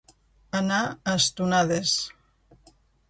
[0.59, 0.79] Anar
[1.11, 1.95] a estonades.